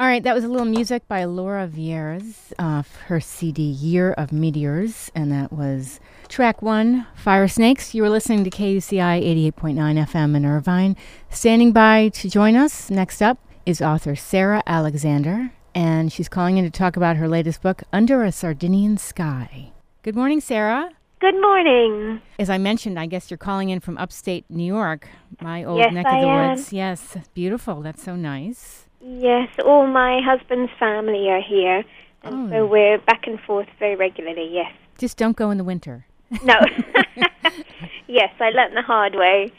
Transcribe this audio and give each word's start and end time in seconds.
All 0.00 0.06
right, 0.06 0.22
that 0.22 0.34
was 0.34 0.44
a 0.44 0.48
little 0.48 0.64
music 0.66 1.06
by 1.08 1.24
Laura 1.24 1.68
Veirs 1.68 2.54
off 2.58 2.96
her 3.08 3.20
CD 3.20 3.62
Year 3.62 4.12
of 4.14 4.32
Meteors, 4.32 5.10
and 5.14 5.30
that 5.30 5.52
was 5.52 6.00
track 6.26 6.62
one, 6.62 7.06
Fire 7.14 7.46
Snakes. 7.46 7.94
You 7.94 8.00
were 8.02 8.08
listening 8.08 8.42
to 8.44 8.50
KUCI 8.50 9.52
88.9 9.52 9.74
FM 10.06 10.34
in 10.36 10.46
Irvine. 10.46 10.96
Standing 11.28 11.72
by 11.72 12.08
to 12.14 12.30
join 12.30 12.56
us 12.56 12.88
next 12.88 13.20
up 13.20 13.36
is 13.66 13.82
author 13.82 14.16
Sarah 14.16 14.62
Alexander, 14.66 15.52
and 15.74 16.10
she's 16.10 16.30
calling 16.30 16.56
in 16.56 16.64
to 16.64 16.70
talk 16.70 16.96
about 16.96 17.16
her 17.16 17.28
latest 17.28 17.60
book, 17.60 17.82
Under 17.92 18.24
a 18.24 18.32
Sardinian 18.32 18.96
Sky. 18.96 19.70
Good 20.02 20.16
morning, 20.16 20.40
Sarah. 20.40 20.88
Good 21.18 21.38
morning. 21.38 22.22
As 22.38 22.48
I 22.48 22.56
mentioned, 22.56 22.98
I 22.98 23.04
guess 23.04 23.30
you're 23.30 23.36
calling 23.36 23.68
in 23.68 23.80
from 23.80 23.98
upstate 23.98 24.46
New 24.48 24.64
York, 24.64 25.08
my 25.42 25.62
old 25.62 25.78
Yes, 25.80 25.92
neck 25.92 26.06
I 26.06 26.16
of 26.16 26.22
the 26.22 26.28
am. 26.28 26.48
woods. 26.52 26.72
Yes, 26.72 27.18
beautiful. 27.34 27.82
That's 27.82 28.02
so 28.02 28.16
nice. 28.16 28.86
Yes, 29.02 29.48
all 29.64 29.86
my 29.86 30.20
husband's 30.24 30.72
family 30.78 31.28
are 31.30 31.40
here, 31.40 31.84
and 32.22 32.34
Oh. 32.34 32.50
so 32.50 32.66
we're 32.66 32.98
back 32.98 33.26
and 33.26 33.40
forth 33.40 33.68
very 33.78 33.96
regularly. 33.96 34.48
Yes. 34.52 34.72
Just 34.98 35.16
don't 35.16 35.36
go 35.36 35.50
in 35.50 35.58
the 35.58 35.64
winter. 35.64 36.06
No. 36.44 36.54
yes, 38.06 38.30
I 38.38 38.50
learnt 38.50 38.74
the 38.74 38.82
hard 38.82 39.14
way. 39.14 39.50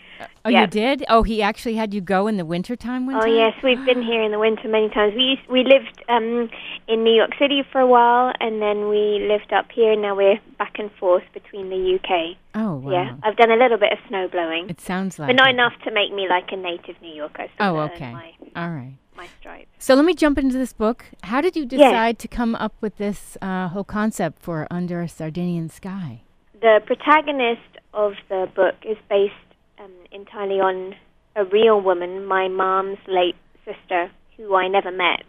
Oh, 0.46 0.50
Yeah. 0.50 0.62
you 0.62 0.68
did? 0.68 1.04
Oh, 1.10 1.24
he 1.24 1.42
actually 1.42 1.74
had 1.76 1.96
you 1.96 2.00
go 2.02 2.28
in 2.28 2.38
the 2.38 2.46
wintertime 2.46 3.08
one 3.08 3.16
Oh 3.16 3.22
time? 3.22 3.34
yes, 3.34 3.54
we've 3.64 3.84
been 3.84 4.04
here 4.04 4.22
in 4.22 4.32
the 4.32 4.38
winter 4.38 4.68
many 4.68 4.88
times. 4.90 5.16
We 5.16 5.24
used, 5.24 5.48
we 5.50 5.64
lived 5.64 6.04
um, 6.10 6.48
in 6.88 7.04
New 7.04 7.14
York 7.14 7.32
City 7.40 7.64
for 7.72 7.82
a 7.82 7.88
while, 7.88 8.32
and 8.40 8.62
then 8.62 8.88
we 8.88 9.26
lived 9.28 9.52
up 9.52 9.72
here. 9.74 9.94
and 9.94 10.02
Now 10.04 10.16
we're 10.16 10.40
back 10.60 10.78
and 10.78 10.92
forth 11.00 11.24
between 11.34 11.70
the 11.72 11.96
UK. 12.00 12.38
Oh, 12.54 12.76
wow. 12.76 12.92
Yeah, 12.92 13.16
I've 13.24 13.36
done 13.36 13.50
a 13.50 13.56
little 13.56 13.80
bit 13.80 13.92
of 13.94 13.98
snow 14.08 14.28
blowing, 14.28 14.70
It 14.70 14.80
sounds 14.80 15.18
like 15.18 15.30
but 15.30 15.36
not 15.36 15.48
it. 15.50 15.54
enough 15.56 15.74
to 15.86 15.92
make 15.92 16.14
me 16.14 16.28
like 16.30 16.52
a 16.52 16.56
native 16.58 17.02
New 17.02 17.14
Yorker. 17.16 17.48
So 17.58 17.64
Oh, 17.66 17.78
okay. 17.80 18.14
All 18.56 18.70
right. 18.70 18.94
My 19.16 19.28
stripes. 19.40 19.70
So 19.80 19.94
let 19.96 20.06
me 20.06 20.14
jump 20.14 20.38
into 20.38 20.58
this 20.58 20.74
book. 20.74 21.06
How 21.24 21.42
did 21.42 21.56
you 21.56 21.66
decide 21.66 22.18
to 22.20 22.28
come 22.28 22.56
up 22.56 22.74
with 22.82 22.98
this 22.98 23.38
uh, 23.42 23.68
whole 23.70 23.84
concept 23.84 24.42
for 24.42 24.68
Under 24.72 25.02
a 25.02 25.08
Sardinian 25.08 25.70
Sky? 25.70 26.22
the 26.62 26.80
protagonist 26.86 27.72
of 27.94 28.14
the 28.30 28.48
book 28.56 28.76
is 28.88 28.96
based 29.10 29.34
um, 29.80 29.92
entirely 30.12 30.60
on 30.60 30.94
a 31.36 31.44
real 31.44 31.82
woman, 31.82 32.24
my 32.26 32.48
mom's 32.48 33.00
late 33.08 33.36
sister, 33.66 34.12
who 34.38 34.54
I 34.56 34.68
never 34.68 34.92
met. 34.92 35.24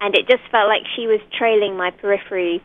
And 0.00 0.14
it 0.16 0.26
just 0.28 0.42
felt 0.50 0.66
like 0.68 0.82
she 0.96 1.06
was 1.06 1.20
trailing 1.38 1.76
my 1.76 1.90
periphery 1.92 2.60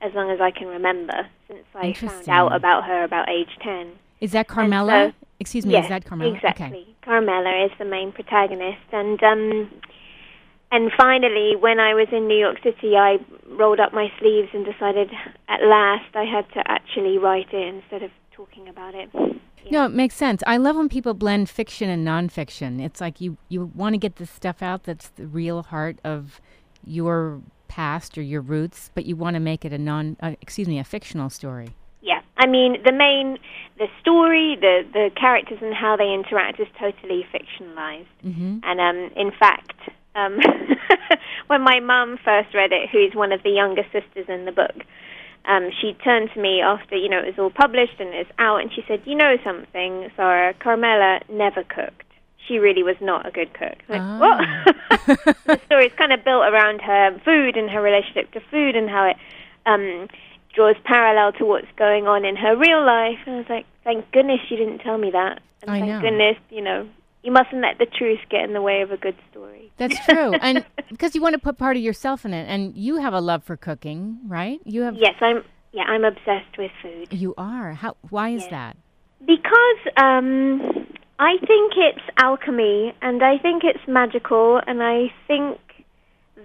as 0.00 0.12
long 0.14 0.30
as 0.30 0.40
I 0.40 0.52
can 0.52 0.68
remember 0.68 1.26
since 1.48 1.64
I 1.74 1.92
found 1.92 2.28
out 2.28 2.54
about 2.54 2.84
her 2.84 3.02
about 3.02 3.28
age 3.28 3.50
10. 3.64 3.92
Is 4.20 4.30
that 4.32 4.46
Carmela? 4.46 5.12
so- 5.12 5.26
Excuse 5.40 5.64
me, 5.66 5.72
yes, 5.72 5.86
is 5.86 5.88
that 5.88 6.04
Carmela? 6.04 6.34
exactly. 6.34 6.66
Okay. 6.66 6.86
Carmela 7.02 7.64
is 7.64 7.72
the 7.78 7.84
main 7.86 8.12
protagonist. 8.12 8.78
And 8.92 9.20
um, 9.24 9.70
and 10.72 10.90
finally, 10.96 11.56
when 11.56 11.80
I 11.80 11.94
was 11.94 12.08
in 12.12 12.28
New 12.28 12.38
York 12.38 12.58
City, 12.62 12.96
I 12.96 13.18
rolled 13.48 13.80
up 13.80 13.92
my 13.92 14.08
sleeves 14.20 14.48
and 14.52 14.64
decided 14.64 15.10
at 15.48 15.62
last 15.62 16.14
I 16.14 16.24
had 16.24 16.48
to 16.54 16.62
actually 16.70 17.18
write 17.18 17.52
it 17.52 17.74
instead 17.74 18.02
of 18.02 18.10
talking 18.32 18.68
about 18.68 18.94
it. 18.94 19.10
No, 19.70 19.84
it 19.84 19.90
makes 19.90 20.14
sense. 20.14 20.42
I 20.46 20.56
love 20.56 20.76
when 20.76 20.88
people 20.88 21.12
blend 21.12 21.50
fiction 21.50 21.90
and 21.90 22.06
nonfiction. 22.06 22.80
It's 22.80 23.00
like 23.00 23.20
you, 23.20 23.36
you 23.48 23.70
want 23.74 23.94
to 23.94 23.98
get 23.98 24.16
the 24.16 24.26
stuff 24.26 24.62
out 24.62 24.84
that's 24.84 25.08
the 25.10 25.26
real 25.26 25.62
heart 25.62 25.98
of 26.04 26.40
your 26.84 27.42
past 27.68 28.16
or 28.16 28.22
your 28.22 28.40
roots, 28.40 28.90
but 28.94 29.06
you 29.06 29.16
want 29.16 29.34
to 29.34 29.40
make 29.40 29.64
it 29.64 29.72
a 29.72 29.78
non, 29.78 30.16
uh, 30.20 30.32
excuse 30.40 30.68
me, 30.68 30.78
a 30.78 30.84
fictional 30.84 31.30
story. 31.30 31.70
Yeah, 32.00 32.22
I 32.38 32.46
mean 32.46 32.78
the 32.84 32.92
main, 32.92 33.38
the 33.78 33.86
story, 34.00 34.56
the 34.58 34.82
the 34.90 35.10
characters 35.14 35.58
and 35.60 35.74
how 35.74 35.96
they 35.96 36.12
interact 36.12 36.58
is 36.58 36.66
totally 36.78 37.26
fictionalized. 37.32 38.06
Mm-hmm. 38.24 38.58
And 38.62 38.80
um, 38.80 39.10
in 39.14 39.30
fact, 39.38 39.90
um, 40.14 40.38
when 41.46 41.62
my 41.62 41.80
mum 41.80 42.18
first 42.24 42.54
read 42.54 42.72
it, 42.72 42.88
who's 42.90 43.14
one 43.14 43.32
of 43.32 43.42
the 43.42 43.50
younger 43.50 43.84
sisters 43.92 44.26
in 44.28 44.44
the 44.44 44.52
book, 44.52 44.84
um, 45.46 45.70
she 45.80 45.94
turned 46.04 46.30
to 46.34 46.40
me 46.40 46.60
after 46.60 46.96
you 46.96 47.08
know 47.08 47.18
it 47.18 47.26
was 47.26 47.38
all 47.38 47.50
published 47.50 47.98
and 47.98 48.10
it's 48.10 48.30
out, 48.38 48.60
and 48.60 48.72
she 48.72 48.84
said, 48.86 49.02
"You 49.04 49.16
know 49.16 49.36
something, 49.42 50.10
Sarah? 50.16 50.54
Carmela 50.54 51.20
never 51.30 51.64
cooked. 51.64 52.04
She 52.46 52.58
really 52.58 52.82
was 52.82 52.96
not 53.00 53.26
a 53.26 53.30
good 53.30 53.52
cook." 53.54 53.78
Went, 53.88 54.02
Ah. 54.02 54.18
What? 54.18 54.66
the 55.46 55.60
story 55.66 55.86
is 55.86 55.92
kind 55.96 56.12
of 56.12 56.24
built 56.24 56.44
around 56.44 56.80
her 56.82 57.18
food 57.24 57.56
and 57.56 57.70
her 57.70 57.80
relationship 57.80 58.32
to 58.32 58.40
food 58.50 58.76
and 58.76 58.90
how 58.90 59.06
it 59.06 59.16
um, 59.66 60.08
draws 60.54 60.76
parallel 60.84 61.32
to 61.32 61.44
what's 61.44 61.70
going 61.76 62.06
on 62.06 62.24
in 62.24 62.36
her 62.36 62.56
real 62.56 62.84
life. 62.84 63.18
And 63.26 63.36
I 63.36 63.38
was 63.38 63.48
like, 63.48 63.66
thank 63.84 64.10
goodness 64.12 64.40
you 64.50 64.56
didn't 64.56 64.78
tell 64.80 64.98
me 64.98 65.10
that. 65.12 65.40
And 65.62 65.70
I 65.70 65.80
thank 65.80 65.92
know. 65.92 66.00
goodness, 66.00 66.36
you 66.50 66.62
know, 66.62 66.88
you 67.22 67.32
mustn't 67.32 67.60
let 67.62 67.78
the 67.78 67.86
truth 67.86 68.20
get 68.30 68.44
in 68.44 68.52
the 68.54 68.62
way 68.62 68.80
of 68.82 68.90
a 68.90 68.96
good 68.96 69.16
story. 69.30 69.70
That's 69.76 69.98
true. 70.04 70.32
and 70.34 70.64
because 70.90 71.14
you 71.14 71.20
want 71.22 71.34
to 71.34 71.38
put 71.38 71.58
part 71.58 71.76
of 71.76 71.82
yourself 71.82 72.24
in 72.24 72.32
it. 72.34 72.48
And 72.48 72.76
you 72.76 72.96
have 72.96 73.12
a 73.14 73.20
love 73.20 73.44
for 73.44 73.56
cooking, 73.56 74.18
right? 74.26 74.58
You 74.64 74.82
have. 74.82 74.94
Yes, 74.96 75.14
I'm. 75.20 75.42
Yeah, 75.72 75.84
I'm 75.84 76.04
obsessed 76.04 76.58
with 76.58 76.72
food 76.82 77.12
You 77.12 77.32
are. 77.38 77.74
How? 77.74 77.96
Why 78.08 78.30
is 78.30 78.42
Yeah. 78.44 78.50
that? 78.50 78.76
because 79.20 79.78
um, 79.98 80.60
I 81.18 81.36
think 81.46 81.74
it's 81.76 82.00
alchemy, 82.16 82.94
and 83.02 83.22
I 83.22 83.36
think 83.38 83.62
it's 83.64 83.86
magical, 83.86 84.60
and 84.66 84.82
I 84.82 85.12
think 85.28 85.58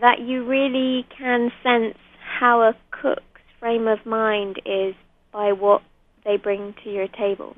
that 0.01 0.19
you 0.19 0.43
really 0.45 1.07
can 1.17 1.51
sense 1.63 1.97
how 2.19 2.61
a 2.61 2.75
cook's 2.91 3.21
frame 3.59 3.87
of 3.87 4.05
mind 4.05 4.61
is 4.65 4.93
by 5.31 5.53
what 5.53 5.81
they 6.25 6.35
bring 6.37 6.75
to 6.83 6.89
your 6.91 7.07
table. 7.07 7.55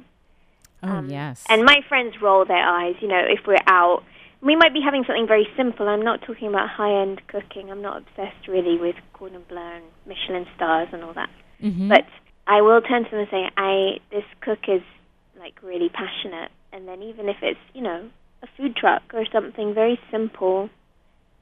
Oh 0.83 0.87
Um, 0.89 1.09
yes. 1.09 1.43
And 1.49 1.63
my 1.65 1.81
friends 1.87 2.15
roll 2.21 2.45
their 2.45 2.63
eyes, 2.65 2.95
you 3.01 3.07
know, 3.07 3.19
if 3.25 3.45
we're 3.47 3.57
out. 3.67 4.03
We 4.41 4.55
might 4.55 4.71
be 4.73 4.81
having 4.81 5.03
something 5.05 5.25
very 5.27 5.47
simple. 5.57 5.87
I'm 5.89 6.03
not 6.03 6.21
talking 6.21 6.47
about 6.47 6.69
high 6.69 7.01
end 7.01 7.21
cooking. 7.27 7.71
I'm 7.71 7.81
not 7.81 7.97
obsessed 8.03 8.47
really 8.47 8.77
with 8.77 8.95
cordon 9.13 9.43
bleu 9.49 9.57
and 9.57 9.85
Michelin 10.05 10.45
stars 10.55 10.89
and 10.93 11.03
all 11.03 11.13
that. 11.13 11.29
Mhm. 11.63 11.89
But 11.89 12.05
I 12.45 12.61
will 12.61 12.81
turn 12.81 13.03
to 13.05 13.09
them 13.09 13.19
and 13.21 13.29
say, 13.29 13.49
I 13.57 13.99
this 14.11 14.25
cook 14.41 14.59
is 14.69 14.83
like 15.39 15.55
really 15.63 15.89
passionate 15.89 16.51
and 16.71 16.87
then 16.87 17.01
even 17.01 17.29
if 17.29 17.37
it's, 17.41 17.59
you 17.73 17.81
know, 17.81 18.09
a 18.43 18.47
food 18.55 18.75
truck 18.75 19.01
or 19.13 19.25
something 19.31 19.73
very 19.73 19.99
simple, 20.11 20.69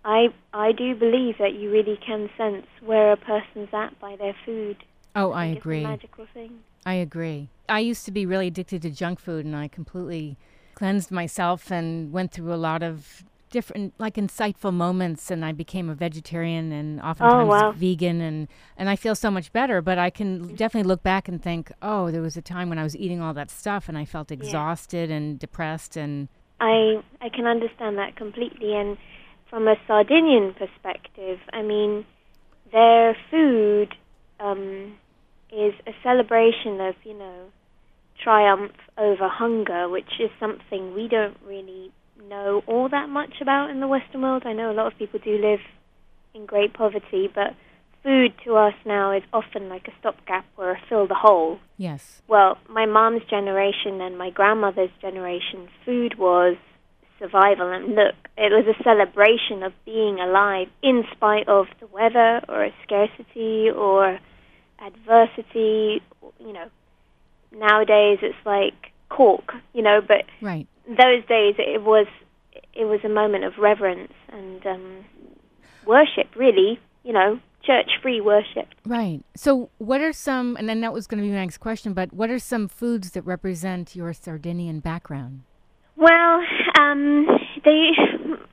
I 0.05 0.29
I 0.53 0.71
do 0.71 0.95
believe 0.95 1.37
that 1.39 1.53
you 1.53 1.69
really 1.71 1.97
can 1.97 2.29
sense 2.37 2.65
where 2.81 3.11
a 3.11 3.17
person's 3.17 3.69
at 3.73 3.99
by 3.99 4.15
their 4.15 4.35
food. 4.45 4.77
oh, 5.17 5.31
I 5.31 5.47
It's 5.47 5.57
agree. 5.59 5.83
a 5.83 5.87
magical 5.87 6.25
thing. 6.33 6.59
I 6.85 6.93
agree. 6.95 7.49
I 7.67 7.79
used 7.79 8.05
to 8.05 8.11
be 8.11 8.25
really 8.25 8.47
addicted 8.47 8.81
to 8.83 8.89
junk 8.89 9.19
food, 9.19 9.45
and 9.45 9.55
I 9.55 9.67
completely 9.67 10.37
cleansed 10.73 11.11
myself 11.11 11.71
and 11.71 12.11
went 12.11 12.31
through 12.31 12.53
a 12.53 12.55
lot 12.55 12.83
of 12.83 13.23
different, 13.49 13.93
like, 13.97 14.15
insightful 14.15 14.73
moments. 14.73 15.31
And 15.31 15.45
I 15.45 15.51
became 15.51 15.89
a 15.89 15.95
vegetarian 15.95 16.71
and 16.71 17.01
oftentimes 17.01 17.49
wow. 17.49 17.71
vegan, 17.71 18.21
and 18.21 18.47
and 18.77 18.89
I 18.89 18.95
feel 18.95 19.15
so 19.15 19.31
much 19.31 19.51
better. 19.51 19.81
But 19.81 19.97
I 19.97 20.09
can 20.09 20.55
definitely 20.55 20.87
look 20.87 21.03
back 21.03 21.27
and 21.27 21.41
think, 21.41 21.71
oh, 21.81 22.11
there 22.11 22.21
was 22.21 22.37
a 22.37 22.41
time 22.41 22.69
when 22.69 22.77
I 22.77 22.83
was 22.83 22.95
eating 22.95 23.21
all 23.21 23.33
that 23.33 23.49
stuff, 23.49 23.89
and 23.89 23.97
I 23.97 24.05
felt 24.05 24.31
exhausted 24.31 25.09
and 25.11 25.39
depressed, 25.39 25.95
and 25.95 26.27
I 26.59 27.01
I 27.21 27.29
can 27.29 27.45
understand 27.45 27.97
that 27.97 28.15
completely. 28.15 28.75
And 28.75 28.97
from 29.49 29.67
a 29.67 29.75
Sardinian 29.87 30.53
perspective, 30.53 31.39
I 31.53 31.61
mean, 31.61 32.05
their 32.71 33.15
food 33.31 33.95
um, 34.39 34.97
is 35.55 35.73
a 35.87 35.91
celebration 36.03 36.81
of 36.81 36.95
you 37.03 37.17
know 37.17 37.45
triumph 38.21 38.73
over 38.97 39.27
hunger, 39.27 39.89
which 39.89 40.19
is 40.19 40.29
something 40.39 40.93
we 40.93 41.07
don't 41.07 41.37
really 41.45 41.91
know 42.29 42.63
all 42.67 42.89
that 42.89 43.09
much 43.09 43.41
about 43.41 43.69
in 43.69 43.79
the 43.79 43.87
Western 43.87 44.21
world. 44.21 44.43
I 44.45 44.53
know 44.53 44.71
a 44.71 44.73
lot 44.73 44.91
of 44.91 44.97
people 44.97 45.19
do 45.23 45.37
live 45.37 45.59
in 46.33 46.45
great 46.45 46.73
poverty, 46.73 47.29
but 47.33 47.55
food 48.03 48.33
to 48.45 48.55
us 48.55 48.73
now 48.85 49.11
is 49.11 49.23
often 49.33 49.67
like 49.67 49.87
a 49.87 49.91
stopgap 49.99 50.45
or 50.57 50.71
a 50.71 50.77
fill 50.87 51.07
the 51.07 51.15
hole. 51.15 51.59
yes, 51.77 52.21
Well, 52.27 52.57
my 52.69 52.85
mom's 52.85 53.23
generation 53.29 53.99
and 53.99 54.17
my 54.17 54.29
grandmother's 54.29 54.91
generation, 55.01 55.67
food 55.85 56.17
was 56.17 56.55
survival. 57.19 57.71
And 57.71 57.95
look, 57.95 58.15
it 58.37 58.51
was 58.51 58.65
a 58.67 58.83
celebration 58.83 59.63
of 59.63 59.73
being 59.85 60.19
alive 60.19 60.67
in 60.83 61.03
spite 61.15 61.47
of 61.47 61.65
the 61.79 61.87
weather 61.87 62.41
or 62.47 62.65
a 62.65 62.73
scarcity 62.83 63.69
or 63.69 64.19
adversity. 64.79 66.01
You 66.39 66.53
know, 66.53 66.69
nowadays 67.51 68.19
it's 68.21 68.35
like 68.45 68.91
cork, 69.09 69.53
you 69.73 69.81
know, 69.81 70.01
but 70.05 70.25
right. 70.41 70.67
those 70.87 71.25
days 71.27 71.55
it 71.57 71.83
was 71.83 72.07
it 72.73 72.85
was 72.85 72.99
a 73.03 73.09
moment 73.09 73.43
of 73.43 73.57
reverence 73.57 74.13
and 74.29 74.65
um, 74.65 75.05
worship, 75.85 76.35
really. 76.35 76.79
You 77.03 77.13
know, 77.13 77.39
church-free 77.65 78.21
worship. 78.21 78.67
Right. 78.85 79.21
So, 79.35 79.69
what 79.77 80.01
are 80.01 80.13
some, 80.13 80.55
and 80.55 80.69
then 80.69 80.81
that 80.81 80.93
was 80.93 81.07
going 81.07 81.21
to 81.21 81.27
be 81.27 81.31
my 81.31 81.39
next 81.39 81.57
question, 81.57 81.93
but 81.93 82.13
what 82.13 82.29
are 82.29 82.39
some 82.39 82.67
foods 82.67 83.11
that 83.11 83.23
represent 83.23 83.95
your 83.95 84.13
Sardinian 84.13 84.79
background? 84.79 85.43
Well, 85.95 86.41
um, 86.79 87.27
they 87.63 87.91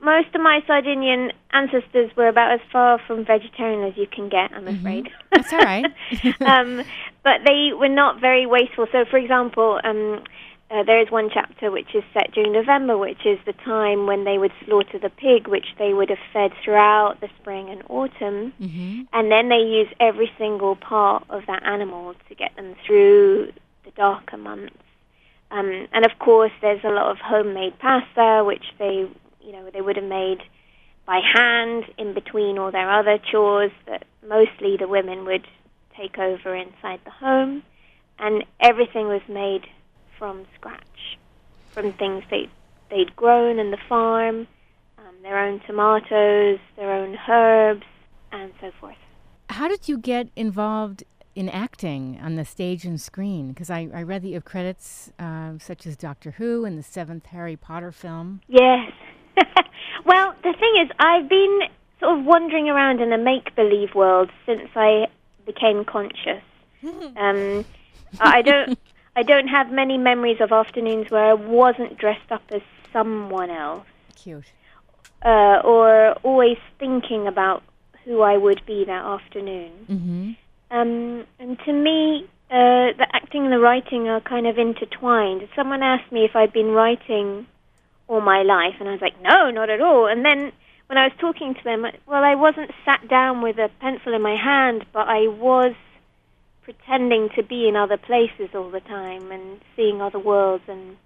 most 0.03 0.35
of 0.35 0.41
my 0.41 0.61
Sardinian 0.67 1.31
ancestors 1.51 2.11
were 2.15 2.27
about 2.27 2.51
as 2.51 2.59
far 2.71 2.99
from 3.07 3.25
vegetarian 3.25 3.83
as 3.83 3.97
you 3.97 4.07
can 4.07 4.29
get. 4.29 4.51
I'm 4.51 4.67
afraid. 4.67 5.09
That's 5.31 5.51
all 5.53 5.59
right. 5.59 5.85
um, 6.41 6.83
but 7.23 7.41
they 7.45 7.71
were 7.73 7.89
not 7.89 8.19
very 8.19 8.45
wasteful. 8.45 8.87
So, 8.91 9.05
for 9.05 9.17
example, 9.17 9.79
um, 9.83 10.23
uh, 10.69 10.83
there 10.83 10.99
is 10.99 11.11
one 11.11 11.29
chapter 11.31 11.69
which 11.69 11.93
is 11.93 12.03
set 12.13 12.31
during 12.33 12.51
November, 12.51 12.97
which 12.97 13.25
is 13.25 13.37
the 13.45 13.53
time 13.53 14.07
when 14.07 14.23
they 14.23 14.37
would 14.37 14.51
slaughter 14.65 14.97
the 14.97 15.09
pig, 15.09 15.47
which 15.47 15.67
they 15.77 15.93
would 15.93 16.09
have 16.09 16.19
fed 16.33 16.51
throughout 16.63 17.21
the 17.21 17.29
spring 17.39 17.69
and 17.69 17.83
autumn. 17.89 18.53
Mm-hmm. 18.59 19.01
And 19.13 19.31
then 19.31 19.49
they 19.49 19.57
use 19.57 19.87
every 19.99 20.31
single 20.37 20.75
part 20.75 21.25
of 21.29 21.43
that 21.45 21.63
animal 21.63 22.15
to 22.27 22.35
get 22.35 22.55
them 22.55 22.75
through 22.85 23.51
the 23.85 23.91
darker 23.91 24.37
months. 24.37 24.75
Um, 25.51 25.87
and 25.93 26.05
of 26.05 26.17
course, 26.17 26.51
there's 26.61 26.83
a 26.83 26.89
lot 26.89 27.11
of 27.11 27.17
homemade 27.19 27.77
pasta, 27.77 28.43
which 28.43 28.65
they, 28.79 29.07
you 29.43 29.51
know, 29.51 29.69
they 29.71 29.81
would 29.81 29.95
have 29.95 30.05
made 30.05 30.39
by 31.05 31.19
hand 31.35 31.85
in 31.97 32.13
between 32.13 32.57
all 32.57 32.71
their 32.71 32.89
other 32.89 33.17
chores 33.31 33.71
that 33.87 34.05
mostly 34.27 34.77
the 34.77 34.87
women 34.87 35.25
would 35.25 35.45
take 35.97 36.17
over 36.17 36.55
inside 36.55 36.99
the 37.03 37.11
home. 37.11 37.63
And 38.19 38.43
everything 38.59 39.07
was 39.07 39.21
made 39.27 39.65
from 40.17 40.45
scratch, 40.55 41.17
from 41.71 41.91
things 41.93 42.23
they 42.29 42.49
they'd 42.89 43.15
grown 43.15 43.57
in 43.57 43.71
the 43.71 43.77
farm, 43.89 44.47
um, 44.99 45.15
their 45.23 45.39
own 45.39 45.59
tomatoes, 45.65 46.59
their 46.77 46.91
own 46.91 47.17
herbs, 47.27 47.85
and 48.31 48.53
so 48.61 48.71
forth. 48.79 48.95
How 49.49 49.67
did 49.67 49.87
you 49.87 49.97
get 49.97 50.29
involved 50.35 51.03
in 51.35 51.49
acting 51.49 52.19
on 52.21 52.35
the 52.35 52.45
stage 52.45 52.85
and 52.85 53.01
screen? 53.01 53.49
Because 53.49 53.69
I, 53.69 53.89
I 53.93 54.03
read 54.03 54.21
that 54.21 54.27
you 54.27 54.35
have 54.35 54.45
credits 54.45 55.11
uh, 55.17 55.53
such 55.59 55.87
as 55.87 55.97
Doctor 55.97 56.31
Who 56.31 56.65
and 56.65 56.77
the 56.77 56.83
seventh 56.83 57.25
Harry 57.27 57.55
Potter 57.55 57.91
film. 57.91 58.41
Yes. 58.47 58.91
well, 60.05 60.35
the 60.43 60.53
thing 60.53 60.83
is, 60.83 60.89
I've 60.99 61.29
been 61.29 61.59
sort 61.99 62.19
of 62.19 62.25
wandering 62.25 62.69
around 62.69 63.01
in 63.01 63.11
a 63.11 63.17
make 63.17 63.55
believe 63.55 63.95
world 63.95 64.29
since 64.45 64.69
I 64.75 65.07
became 65.45 65.85
conscious. 65.85 66.43
um, 67.17 67.65
I 68.19 68.41
don't. 68.41 68.77
I 69.15 69.21
don't 69.21 69.47
have 69.47 69.71
many 69.71 69.99
memories 69.99 70.41
of 70.41 70.51
afternoons 70.51 71.11
where 71.11 71.23
I 71.23 71.33
wasn't 71.33 71.99
dressed 71.99 72.31
up 72.31 72.41
as 72.49 72.63
someone 72.91 73.51
else, 73.51 73.85
Cute. 74.15 74.51
uh, 75.23 75.61
or 75.63 76.13
always 76.23 76.57
thinking 76.79 77.27
about 77.27 77.61
who 78.05 78.21
I 78.21 78.37
would 78.37 78.65
be 78.65 78.85
that 78.85 79.05
afternoon. 79.05 79.71
Mm-hmm. 79.87 80.31
Um, 80.75 81.25
and 81.37 81.59
to 81.59 81.73
me, 81.73 82.27
uh, 82.49 82.97
the 82.97 83.07
acting 83.13 83.43
and 83.43 83.53
the 83.53 83.59
writing 83.59 84.09
are 84.09 84.19
kind 84.21 84.47
of 84.47 84.57
intertwined. 84.57 85.47
Someone 85.55 85.83
asked 85.83 86.11
me 86.11 86.25
if 86.25 86.35
I'd 86.35 86.51
been 86.51 86.71
writing 86.71 87.45
all 88.07 88.21
my 88.21 88.43
life, 88.43 88.75
and 88.79 88.89
I 88.89 88.91
was 88.91 89.01
like, 89.01 89.21
no, 89.21 89.49
not 89.49 89.69
at 89.69 89.81
all. 89.81 90.07
And 90.07 90.25
then 90.25 90.51
when 90.87 90.97
I 90.97 91.05
was 91.05 91.13
talking 91.19 91.53
to 91.53 91.63
them, 91.63 91.85
well, 92.05 92.23
I 92.23 92.35
wasn't 92.35 92.71
sat 92.85 93.07
down 93.09 93.41
with 93.41 93.57
a 93.57 93.69
pencil 93.79 94.13
in 94.13 94.21
my 94.21 94.35
hand, 94.35 94.85
but 94.93 95.07
I 95.07 95.27
was 95.27 95.73
pretending 96.63 97.29
to 97.35 97.43
be 97.43 97.67
in 97.67 97.75
other 97.75 97.97
places 97.97 98.49
all 98.55 98.69
the 98.69 98.79
time 98.79 99.31
and 99.31 99.59
seeing 99.75 100.01
other 100.01 100.19
worlds. 100.19 100.63
And 100.67 100.97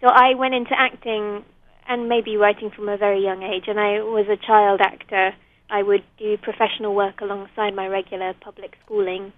so 0.00 0.08
I 0.08 0.34
went 0.34 0.54
into 0.54 0.72
acting 0.76 1.44
and 1.88 2.08
maybe 2.08 2.36
writing 2.36 2.70
from 2.70 2.88
a 2.88 2.96
very 2.96 3.22
young 3.22 3.42
age. 3.42 3.64
And 3.66 3.78
I 3.78 4.00
was 4.02 4.26
a 4.28 4.36
child 4.36 4.80
actor. 4.80 5.34
I 5.70 5.82
would 5.82 6.04
do 6.18 6.36
professional 6.36 6.94
work 6.94 7.20
alongside 7.20 7.74
my 7.74 7.86
regular 7.86 8.34
public 8.40 8.76
schooling. 8.84 9.32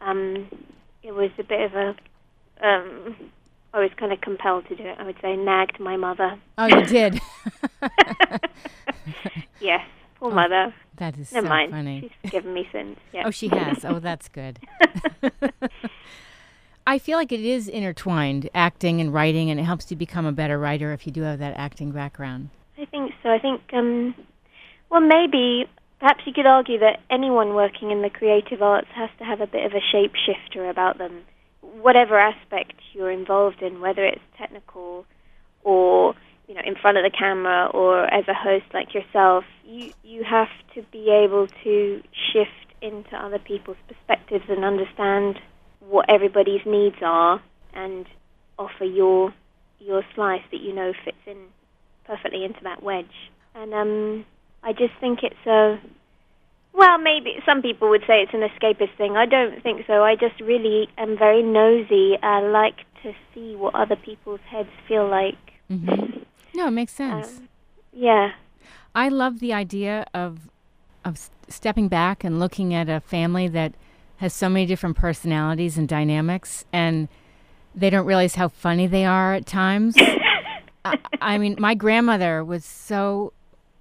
Um, 0.00 0.48
it 1.02 1.12
was 1.12 1.30
a 1.38 1.44
bit 1.44 1.60
of 1.60 1.74
a. 1.74 1.96
Um, 2.66 3.16
I 3.74 3.80
was 3.80 3.90
kind 3.98 4.12
of 4.12 4.20
compelled 4.20 4.66
to 4.68 4.76
do 4.76 4.84
it. 4.84 4.96
I 4.98 5.04
would 5.04 5.16
say 5.20 5.36
nagged 5.36 5.78
my 5.80 5.96
mother. 5.96 6.38
Oh, 6.58 6.66
you 6.66 6.82
did. 6.86 7.20
Yes, 9.60 9.80
poor 10.18 10.30
mother. 10.32 10.74
that 10.98 11.16
is 11.18 11.32
Never 11.32 11.46
so 11.46 11.48
mind. 11.48 11.70
funny. 11.72 12.00
She's 12.02 12.10
forgiven 12.30 12.54
me 12.54 12.68
since. 12.72 12.98
Yeah. 13.12 13.22
Oh, 13.26 13.30
she 13.30 13.48
has. 13.48 13.84
Oh, 13.84 13.98
that's 13.98 14.28
good. 14.28 14.58
I 16.86 16.98
feel 16.98 17.16
like 17.18 17.32
it 17.32 17.40
is 17.40 17.66
intertwined, 17.68 18.48
acting 18.54 19.00
and 19.00 19.12
writing, 19.12 19.50
and 19.50 19.58
it 19.58 19.64
helps 19.64 19.90
you 19.90 19.96
become 19.96 20.26
a 20.26 20.32
better 20.32 20.58
writer 20.58 20.92
if 20.92 21.06
you 21.06 21.12
do 21.12 21.22
have 21.22 21.38
that 21.38 21.54
acting 21.56 21.90
background. 21.90 22.50
I 22.78 22.84
think 22.84 23.12
so. 23.22 23.30
I 23.30 23.38
think, 23.38 23.62
um, 23.72 24.14
well, 24.90 25.00
maybe, 25.00 25.66
perhaps 26.00 26.20
you 26.26 26.32
could 26.32 26.46
argue 26.46 26.78
that 26.80 27.00
anyone 27.10 27.54
working 27.54 27.90
in 27.90 28.02
the 28.02 28.10
creative 28.10 28.62
arts 28.62 28.88
has 28.94 29.10
to 29.18 29.24
have 29.24 29.40
a 29.40 29.46
bit 29.46 29.64
of 29.64 29.72
a 29.72 29.80
shapeshifter 29.96 30.68
about 30.70 30.98
them. 30.98 31.22
Whatever 31.80 32.18
aspect 32.18 32.74
you're 32.92 33.10
involved 33.10 33.62
in, 33.62 33.80
whether 33.80 34.04
it's 34.04 34.20
technical 34.38 35.04
or, 35.62 36.14
you 36.46 36.54
know, 36.54 36.60
in 36.64 36.74
front 36.80 36.96
of 36.96 37.04
the 37.04 37.16
camera 37.16 37.68
or 37.72 38.04
as 38.04 38.24
a 38.28 38.34
host 38.34 38.66
like 38.72 38.94
yourself, 38.94 39.44
you, 39.64 39.90
you 40.02 40.24
have 40.28 40.48
to 40.74 40.82
be 40.92 41.10
able 41.10 41.48
to 41.64 42.00
shift 42.32 42.50
into 42.82 43.16
other 43.16 43.38
people's 43.38 43.76
perspectives 43.88 44.44
and 44.48 44.64
understand 44.64 45.36
what 45.80 46.06
everybody's 46.08 46.60
needs 46.66 46.96
are 47.02 47.40
and 47.74 48.06
offer 48.58 48.84
your 48.84 49.32
your 49.78 50.02
slice 50.14 50.40
that 50.50 50.60
you 50.60 50.74
know 50.74 50.92
fits 51.04 51.18
in 51.26 51.36
perfectly 52.06 52.44
into 52.44 52.60
that 52.62 52.82
wedge. 52.82 53.04
And 53.54 53.74
um, 53.74 54.24
I 54.62 54.72
just 54.72 54.92
think 55.00 55.20
it's 55.22 55.46
a 55.46 55.78
well, 56.76 56.98
maybe 56.98 57.36
some 57.46 57.62
people 57.62 57.88
would 57.88 58.02
say 58.06 58.22
it's 58.22 58.34
an 58.34 58.40
escapist 58.40 58.96
thing. 58.96 59.16
I 59.16 59.26
don't 59.26 59.62
think 59.62 59.86
so. 59.86 60.04
I 60.04 60.14
just 60.14 60.40
really 60.40 60.88
am 60.98 61.16
very 61.16 61.42
nosy. 61.42 62.18
I 62.22 62.40
like 62.40 62.76
to 63.02 63.12
see 63.34 63.56
what 63.56 63.74
other 63.74 63.96
people's 63.96 64.40
heads 64.48 64.68
feel 64.86 65.08
like. 65.08 65.38
hmm 65.68 66.20
No, 66.54 66.68
it 66.68 66.72
makes 66.72 66.92
sense. 66.92 67.38
Um, 67.38 67.48
yeah, 67.92 68.32
I 68.94 69.08
love 69.08 69.40
the 69.40 69.52
idea 69.52 70.06
of 70.12 70.50
of 71.04 71.30
stepping 71.48 71.88
back 71.88 72.24
and 72.24 72.38
looking 72.40 72.74
at 72.74 72.88
a 72.88 73.00
family 73.00 73.46
that 73.48 73.72
has 74.16 74.34
so 74.34 74.48
many 74.48 74.66
different 74.66 74.96
personalities 74.96 75.78
and 75.78 75.88
dynamics, 75.88 76.64
and 76.72 77.08
they 77.74 77.90
don't 77.90 78.06
realize 78.06 78.34
how 78.34 78.48
funny 78.48 78.86
they 78.86 79.04
are 79.04 79.34
at 79.34 79.46
times. 79.46 79.94
I, 80.84 80.98
I 81.20 81.38
mean, 81.38 81.56
my 81.58 81.74
grandmother 81.74 82.44
was 82.44 82.64
so 82.64 83.32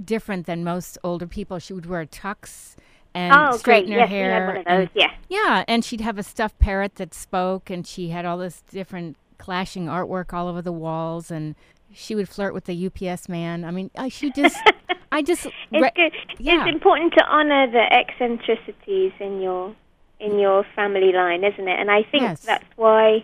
different 0.03 0.45
than 0.45 0.63
most 0.63 0.97
older 1.03 1.27
people. 1.27 1.59
She 1.59 1.73
would 1.73 1.85
wear 1.85 2.01
a 2.01 2.07
tux 2.07 2.75
and 3.15 3.33
oh, 3.33 3.49
great. 3.51 3.59
straighten 3.59 3.91
her 3.93 3.99
Yes, 3.99 4.09
hair. 4.09 4.31
had 4.33 4.47
one 4.47 4.57
of 4.57 4.63
and- 4.67 4.89
Yeah. 4.93 5.11
yeah, 5.29 5.63
and 5.67 5.83
she'd 5.83 6.01
have 6.01 6.17
a 6.19 6.23
stuffed 6.23 6.59
parrot 6.59 6.95
that 6.95 7.13
spoke, 7.13 7.69
and 7.69 7.87
she 7.87 8.09
had 8.09 8.25
all 8.25 8.37
this 8.37 8.61
different 8.69 9.17
clashing 9.37 9.87
artwork 9.87 10.33
all 10.33 10.47
over 10.47 10.61
the 10.61 10.71
walls, 10.71 11.31
and 11.31 11.55
she 11.93 12.13
would 12.13 12.27
flirt 12.29 12.53
with 12.53 12.65
the 12.65 12.73
UPS 12.87 13.27
man. 13.29 13.63
I 13.63 13.71
mean, 13.71 13.89
I, 13.97 14.09
she 14.09 14.29
just, 14.31 14.57
I 15.11 15.21
just, 15.21 15.47
It's 15.71 15.95
good. 15.95 16.11
yeah. 16.39 16.65
It's 16.65 16.73
important 16.75 17.13
to 17.13 17.25
honor 17.25 17.65
the 17.71 17.85
eccentricities 17.91 19.13
in 19.19 19.41
your 19.41 19.73
in 20.19 20.39
your 20.39 20.65
family 20.75 21.11
line, 21.11 21.43
isn't 21.43 21.67
it? 21.67 21.77
And 21.79 21.91
I 21.91 22.03
think 22.03 22.23
Yes. 22.23 22.41
that's 22.41 22.63
why 22.77 23.23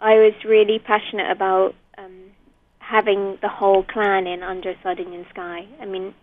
I 0.00 0.14
was 0.16 0.34
really 0.44 0.78
passionate 0.78 1.30
about 1.30 1.74
um, 1.96 2.12
having 2.80 3.38
the 3.40 3.48
whole 3.48 3.82
clan 3.82 4.26
in 4.26 4.42
under 4.42 4.74
Sardinian 4.82 5.24
Sky. 5.30 5.66
I 5.80 5.86
mean, 5.86 6.14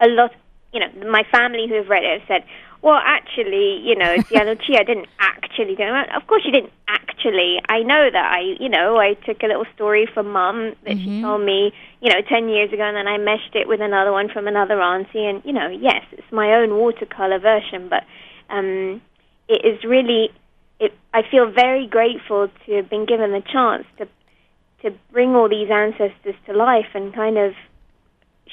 a 0.00 0.08
lot. 0.08 0.32
You 0.72 0.80
know, 0.80 1.10
my 1.10 1.24
family 1.30 1.66
who 1.68 1.74
have 1.74 1.88
read 1.88 2.04
it 2.04 2.20
have 2.20 2.28
said, 2.28 2.44
"Well, 2.82 3.00
actually, 3.02 3.78
you 3.82 3.96
know, 3.96 4.18
Diana 4.30 4.56
Chia 4.56 4.84
didn't 4.84 5.08
actually 5.18 5.74
do 5.74 5.82
it." 5.84 6.08
Of 6.14 6.26
course, 6.26 6.42
she 6.44 6.50
didn't 6.50 6.72
actually. 6.88 7.60
I 7.68 7.82
know 7.82 8.08
that. 8.10 8.32
I, 8.32 8.56
you 8.60 8.68
know, 8.68 8.96
I 8.98 9.14
took 9.14 9.42
a 9.42 9.46
little 9.46 9.66
story 9.74 10.06
from 10.06 10.30
Mum 10.30 10.74
that 10.84 10.96
she 10.98 11.10
Mhm. 11.10 11.22
told 11.22 11.42
me, 11.42 11.72
you 12.00 12.10
know, 12.10 12.20
ten 12.28 12.48
years 12.48 12.72
ago, 12.72 12.82
and 12.84 12.96
then 12.96 13.08
I 13.08 13.18
meshed 13.18 13.54
it 13.54 13.66
with 13.68 13.80
another 13.80 14.12
one 14.12 14.28
from 14.28 14.46
another 14.46 14.80
auntie, 14.80 15.26
and 15.26 15.42
you 15.44 15.52
know, 15.52 15.68
yes, 15.68 16.04
it's 16.12 16.30
my 16.32 16.54
own 16.54 16.76
watercolor 16.76 17.38
version, 17.38 17.88
but 17.88 18.04
um, 18.48 19.00
it 19.48 19.64
is 19.64 19.82
really. 19.84 20.30
It, 20.78 20.94
I 21.12 21.22
feel 21.30 21.50
very 21.50 21.86
grateful 21.86 22.48
to 22.64 22.72
have 22.72 22.88
been 22.88 23.04
given 23.04 23.32
the 23.32 23.42
chance 23.42 23.84
to 23.98 24.08
to 24.82 24.96
bring 25.12 25.34
all 25.34 25.48
these 25.48 25.70
ancestors 25.70 26.34
to 26.46 26.54
life 26.54 26.94
and 26.94 27.12
kind 27.12 27.36
of 27.36 27.52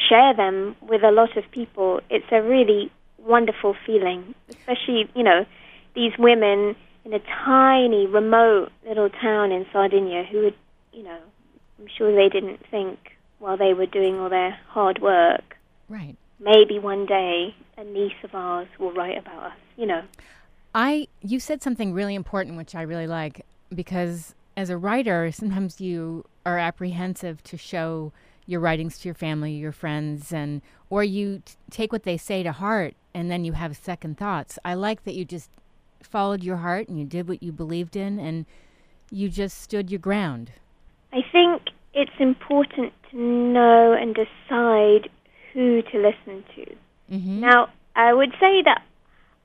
share 0.10 0.34
them 0.34 0.76
with 0.82 1.04
a 1.04 1.12
lot 1.12 1.38
of 1.38 1.50
people. 1.52 2.02
It's 2.10 2.26
a 2.32 2.42
really 2.42 2.92
wonderful 3.18 3.76
feeling, 3.86 4.36
especially 4.50 5.10
you 5.16 5.24
know 5.24 5.46
these 5.96 6.14
women 6.18 6.76
in 7.08 7.14
a 7.14 7.20
tiny, 7.46 8.06
remote 8.06 8.70
little 8.86 9.10
town 9.10 9.52
in 9.52 9.66
Sardinia 9.72 10.26
who 10.30 10.44
would, 10.44 10.56
you 10.92 11.04
know, 11.04 11.18
I'm 11.80 11.88
sure 11.98 12.14
they 12.14 12.28
didn't 12.28 12.60
think 12.70 13.00
while 13.40 13.56
they 13.56 13.74
were 13.74 13.86
doing 13.86 14.20
all 14.20 14.30
their 14.30 14.60
hard 14.68 15.02
work. 15.02 15.58
right. 15.90 16.16
Maybe 16.40 16.78
one 16.78 17.08
day 17.08 17.56
a 17.78 17.84
niece 17.84 18.14
of 18.24 18.36
ours 18.36 18.68
will 18.78 18.92
write 18.92 19.18
about 19.18 19.52
us. 19.52 19.58
You 19.76 19.88
know. 19.88 20.04
I 20.76 21.08
you 21.22 21.40
said 21.40 21.64
something 21.64 21.94
really 21.94 22.14
important 22.14 22.58
which 22.58 22.76
I 22.76 22.84
really 22.84 23.08
like 23.08 23.44
because 23.74 24.36
as 24.56 24.70
a 24.70 24.78
writer 24.78 25.32
sometimes 25.32 25.82
you 25.82 26.26
are 26.46 26.60
apprehensive 26.60 27.42
to 27.46 27.58
show 27.58 28.12
your 28.48 28.60
writings 28.62 28.98
to 29.00 29.08
your 29.08 29.14
family, 29.16 29.52
your 29.52 29.72
friends 29.72 30.34
and 30.34 30.62
or 30.90 31.04
you 31.04 31.44
t- 31.46 31.54
take 31.70 31.92
what 31.92 32.04
they 32.04 32.18
say 32.18 32.42
to 32.42 32.52
heart 32.54 32.96
and 33.14 33.30
then 33.30 33.44
you 33.44 33.52
have 33.54 33.76
second 33.78 34.18
thoughts. 34.18 34.58
I 34.66 34.74
like 34.74 35.04
that 35.04 35.14
you 35.14 35.26
just 35.26 35.50
followed 36.02 36.44
your 36.44 36.58
heart 36.58 36.88
and 36.88 36.98
you 36.98 37.06
did 37.06 37.28
what 37.28 37.44
you 37.44 37.52
believed 37.52 37.96
in 37.96 38.18
and 38.20 38.46
you 39.12 39.30
just 39.30 39.62
stood 39.62 39.92
your 39.92 40.00
ground. 40.00 40.52
I 41.12 41.22
think 41.32 41.64
it's 41.94 42.12
important 42.20 42.94
to 43.12 43.18
know 43.18 43.94
and 43.94 44.16
decide 44.16 45.10
who 45.54 45.82
to 45.82 45.98
listen 45.98 46.44
to. 46.56 46.76
Mhm. 47.12 47.40
Now, 47.40 47.70
I 47.96 48.14
would 48.14 48.32
say 48.40 48.62
that 48.64 48.84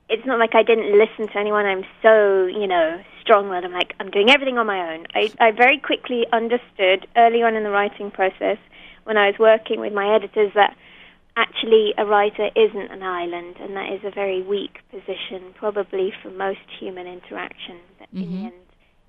it's 0.09 0.27
not 0.27 0.39
like 0.39 0.55
I 0.55 0.63
didn't 0.63 0.97
listen 0.99 1.27
to 1.29 1.39
anyone. 1.39 1.65
I'm 1.65 1.85
so, 2.03 2.47
you 2.47 2.67
know, 2.67 3.01
strong 3.21 3.51
that 3.51 3.65
I'm 3.65 3.73
like, 3.73 3.95
I'm 3.99 4.11
doing 4.11 4.31
everything 4.31 4.59
on 4.59 4.67
my 4.67 4.95
own. 4.95 5.07
I, 5.15 5.33
I 5.41 5.53
very 5.53 5.79
quickly 5.79 6.27
understood 6.33 7.07
early 7.17 7.43
on 7.43 7.57
in 7.57 7.63
the 7.63 7.71
writing 7.71 8.11
process 8.11 8.59
when 9.05 9.17
I 9.17 9.27
was 9.29 9.39
working 9.39 9.81
with 9.81 9.93
my 9.93 10.15
editors 10.15 10.53
that 10.55 10.77
actually 11.37 11.95
a 11.97 12.05
writer 12.05 12.51
isn't 12.55 12.91
an 12.91 13.03
island, 13.03 13.57
and 13.61 13.75
that 13.77 13.91
is 13.93 14.01
a 14.05 14.11
very 14.11 14.43
weak 14.43 14.79
position, 14.91 15.55
probably 15.55 16.13
for 16.23 16.31
most 16.31 16.61
human 16.79 17.07
interaction. 17.07 17.81
That 17.99 18.13
Mhm. 18.15 18.23
in 18.23 18.31
the 18.31 18.45
end, 18.47 18.63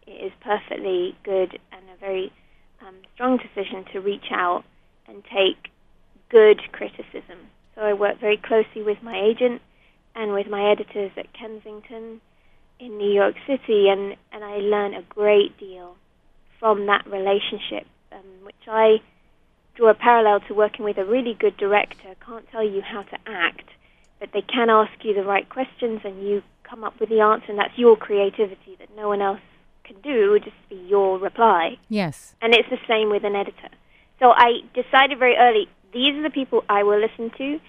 it 0.08 0.22
is 0.28 0.34
perfectly 0.42 1.16
good 1.24 1.60
and 1.72 1.90
a 1.90 1.98
very 1.98 2.32
um, 2.82 2.96
strong 3.14 3.38
decision 3.38 3.86
to 3.94 4.02
reach 4.02 4.32
out 4.32 4.64
and 5.08 5.24
take 5.26 5.70
good 6.30 6.60
criticism. 6.74 7.50
So 7.76 7.82
I 7.82 7.94
work 7.94 8.18
very 8.20 8.38
closely 8.38 8.84
with 8.84 9.02
my 9.02 9.18
agent 9.20 9.62
and 10.16 10.34
with 10.34 10.48
my 10.48 10.70
editors 10.70 11.12
at 11.18 11.32
Kensington 11.34 12.20
in 12.80 12.98
New 12.98 13.12
York 13.12 13.36
City, 13.48 13.88
and, 13.90 14.16
and 14.32 14.44
I 14.44 14.58
learn 14.58 14.94
a 14.94 15.02
great 15.04 15.58
deal 15.58 15.96
from 16.60 16.86
that 16.88 17.06
relationship, 17.08 17.88
um, 18.12 18.44
which 18.44 18.68
I 18.68 19.02
draw 19.76 19.90
a 19.90 19.94
parallel 19.94 20.40
to 20.42 20.54
working 20.54 20.86
with 20.86 20.98
a 20.98 21.06
really 21.06 21.34
good 21.34 21.58
director. 21.58 22.16
Can't 22.26 22.50
tell 22.52 22.64
you 22.64 22.82
how 22.82 23.04
to 23.04 23.18
act, 23.26 23.70
but 24.20 24.30
they 24.34 24.42
can 24.42 24.70
ask 24.70 24.92
you 25.04 25.14
the 25.14 25.24
right 25.24 25.48
questions, 25.48 26.02
and 26.04 26.28
you 26.28 26.44
come 26.64 26.84
up 26.84 27.00
with 27.00 27.10
the 27.10 27.20
answer, 27.20 27.48
and 27.50 27.60
that's 27.60 27.78
your 27.78 27.96
creativity 27.96 28.76
that 28.80 28.90
no 28.96 29.08
one 29.08 29.22
else 29.22 29.42
can 29.84 30.00
do. 30.02 30.28
It 30.28 30.30
would 30.30 30.44
just 30.44 30.70
be 30.70 30.76
your 30.76 31.20
reply. 31.20 31.78
Yes. 31.90 32.36
And 32.42 32.54
it's 32.54 32.70
the 32.70 32.80
same 32.88 33.10
with 33.10 33.24
an 33.24 33.36
editor. 33.36 33.70
So 34.20 34.32
I 34.32 34.62
decided 34.74 35.20
very 35.20 35.36
early, 35.38 35.68
these 35.92 36.16
are 36.16 36.24
the 36.24 36.30
people 36.30 36.64
I 36.70 36.84
will 36.84 37.00
listen 37.00 37.32
to. 37.38 37.60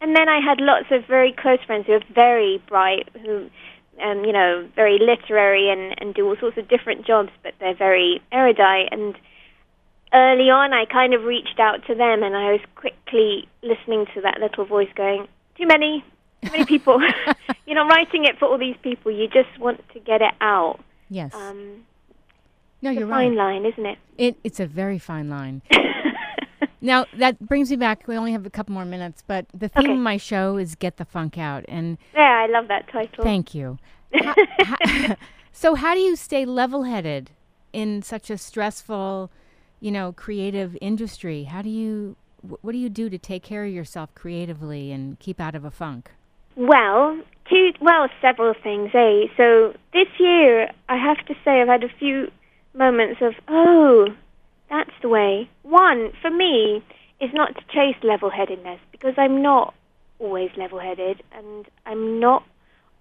And 0.00 0.16
then 0.16 0.28
I 0.28 0.40
had 0.40 0.60
lots 0.60 0.86
of 0.90 1.06
very 1.06 1.32
close 1.32 1.58
friends 1.66 1.86
who 1.86 1.92
are 1.92 2.02
very 2.12 2.62
bright, 2.66 3.08
who, 3.22 3.50
um, 4.02 4.24
you 4.24 4.32
know, 4.32 4.68
very 4.74 4.98
literary 4.98 5.70
and, 5.70 5.94
and 6.00 6.14
do 6.14 6.26
all 6.26 6.36
sorts 6.40 6.56
of 6.56 6.68
different 6.68 7.06
jobs, 7.06 7.30
but 7.42 7.52
they're 7.60 7.74
very 7.74 8.20
erudite. 8.32 8.88
And 8.92 9.14
early 10.12 10.50
on, 10.50 10.72
I 10.72 10.84
kind 10.84 11.14
of 11.14 11.24
reached 11.24 11.58
out 11.58 11.84
to 11.86 11.94
them, 11.94 12.22
and 12.22 12.36
I 12.36 12.52
was 12.52 12.60
quickly 12.74 13.48
listening 13.62 14.06
to 14.14 14.20
that 14.22 14.40
little 14.40 14.64
voice 14.64 14.88
going, 14.94 15.28
too 15.56 15.66
many, 15.66 16.04
too 16.44 16.50
many 16.52 16.64
people. 16.64 17.00
You're 17.66 17.76
not 17.76 17.88
writing 17.90 18.24
it 18.24 18.38
for 18.38 18.46
all 18.46 18.58
these 18.58 18.76
people. 18.82 19.12
You 19.12 19.28
just 19.28 19.58
want 19.58 19.82
to 19.92 20.00
get 20.00 20.22
it 20.22 20.34
out. 20.40 20.80
Yes. 21.08 21.34
Um, 21.34 21.84
no, 22.82 22.90
it's 22.90 22.98
you're 23.00 23.08
a 23.08 23.10
fine 23.10 23.36
right. 23.36 23.54
line, 23.62 23.66
isn't 23.66 23.84
it? 23.86 23.98
It, 24.16 24.36
it's 24.42 24.58
a 24.60 24.66
very 24.66 24.98
fine 24.98 25.28
line. 25.28 25.62
Now 26.82 27.04
that 27.18 27.38
brings 27.38 27.70
me 27.70 27.76
back. 27.76 28.08
We 28.08 28.16
only 28.16 28.32
have 28.32 28.46
a 28.46 28.50
couple 28.50 28.72
more 28.72 28.86
minutes, 28.86 29.22
but 29.26 29.44
the 29.52 29.68
theme 29.68 29.84
Okay. 29.84 29.92
of 29.92 29.98
my 29.98 30.16
show 30.16 30.56
is 30.56 30.74
"Get 30.74 30.96
the 30.96 31.04
Funk 31.04 31.36
Out," 31.36 31.64
and 31.68 31.98
Yeah, 32.14 32.42
I 32.42 32.46
love 32.46 32.68
that 32.68 32.88
title. 32.90 33.22
thank 33.22 33.54
you. 33.54 33.78
Ha- 34.14 34.34
ha- 34.60 35.16
so, 35.52 35.74
how 35.74 35.94
do 35.94 36.00
you 36.00 36.16
stay 36.16 36.46
level-headed 36.46 37.32
in 37.74 38.00
such 38.00 38.30
a 38.30 38.38
stressful, 38.38 39.30
you 39.80 39.90
know, 39.90 40.12
creative 40.12 40.76
industry? 40.80 41.44
How 41.44 41.62
do 41.62 41.70
you? 41.70 42.16
wh- 42.42 42.62
What 42.64 42.72
do 42.72 42.78
you 42.78 42.88
do 42.90 43.10
to 43.10 43.18
take 43.18 43.42
care 43.42 43.64
of 43.64 43.72
yourself 43.72 44.14
creatively 44.14 44.92
and 44.92 45.18
keep 45.18 45.40
out 45.40 45.54
of 45.54 45.64
a 45.64 45.70
funk? 45.70 46.10
Well, 46.56 47.20
two, 47.48 47.72
well, 47.80 48.08
several 48.20 48.54
things, 48.62 48.90
eh? 48.94 49.26
So 49.36 49.74
this 49.92 50.08
year, 50.18 50.70
I 50.88 50.96
have 50.96 51.24
to 51.26 51.34
say, 51.44 51.60
I've 51.62 51.68
had 51.68 51.84
a 51.84 51.88
few 51.98 52.30
moments 52.74 53.20
of, 53.22 53.34
oh, 53.48 54.08
that's 54.68 54.90
the 55.02 55.08
way. 55.08 55.48
One, 55.62 56.12
for 56.20 56.30
me, 56.30 56.82
is 57.20 57.30
not 57.32 57.54
to 57.54 57.62
chase 57.72 57.96
level-headedness 58.02 58.80
because 58.92 59.14
I'm 59.16 59.42
not 59.42 59.74
always 60.18 60.50
level-headed 60.56 61.22
and 61.32 61.66
I'm 61.86 62.20
not 62.20 62.44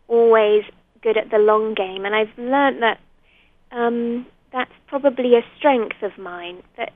always 0.07 0.63
good 1.01 1.17
at 1.17 1.29
the 1.31 1.37
long 1.37 1.73
game. 1.73 2.05
And 2.05 2.15
I've 2.15 2.37
learned 2.37 2.81
that 2.81 2.99
um, 3.71 4.25
that's 4.51 4.71
probably 4.87 5.35
a 5.35 5.43
strength 5.57 6.01
of 6.01 6.17
mine. 6.17 6.63
That 6.77 6.91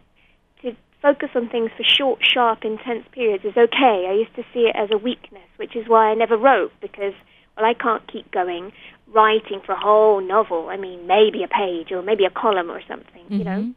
to 0.61 0.75
focus 1.01 1.29
on 1.35 1.49
things 1.49 1.71
for 1.77 1.83
short, 1.83 2.19
sharp, 2.25 2.63
intense 2.63 3.05
periods 3.11 3.45
is 3.45 3.57
okay. 3.57 4.07
I 4.09 4.13
used 4.13 4.35
to 4.35 4.43
see 4.53 4.61
it 4.61 4.75
as 4.75 4.89
a 4.91 4.97
weakness, 4.97 5.47
which 5.57 5.75
is 5.75 5.87
why 5.87 6.09
I 6.09 6.13
never 6.15 6.37
wrote 6.37 6.71
because, 6.81 7.13
well, 7.55 7.65
I 7.65 7.73
can't 7.73 8.05
keep 8.07 8.31
going 8.31 8.71
writing 9.11 9.61
for 9.65 9.73
a 9.73 9.79
whole 9.79 10.21
novel. 10.21 10.69
I 10.69 10.77
mean, 10.77 11.05
maybe 11.05 11.43
a 11.43 11.47
page 11.47 11.91
or 11.91 12.01
maybe 12.01 12.25
a 12.25 12.29
column 12.29 12.71
or 12.71 12.81
something, 12.87 13.25
you 13.29 13.43
know. 13.43 13.61
Mhm. 13.61 13.73